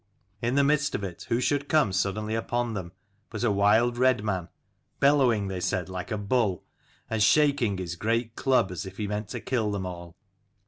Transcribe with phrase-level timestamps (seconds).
[0.41, 2.91] In the midst of it who should come suddenly upon them
[3.29, 4.49] but a wild red man,
[4.99, 6.63] bellowing, they said, like a bull,
[7.07, 10.15] and shaking his great club as if he meant to kill them all.